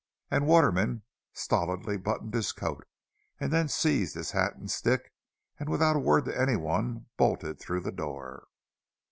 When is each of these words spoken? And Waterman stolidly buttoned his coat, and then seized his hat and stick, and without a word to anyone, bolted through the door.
And 0.31 0.47
Waterman 0.47 1.03
stolidly 1.31 1.95
buttoned 1.95 2.33
his 2.33 2.53
coat, 2.53 2.87
and 3.39 3.53
then 3.53 3.67
seized 3.67 4.15
his 4.15 4.31
hat 4.31 4.55
and 4.55 4.67
stick, 4.71 5.13
and 5.59 5.69
without 5.69 5.95
a 5.95 5.99
word 5.99 6.25
to 6.25 6.35
anyone, 6.35 7.05
bolted 7.17 7.59
through 7.59 7.81
the 7.81 7.91
door. 7.91 8.47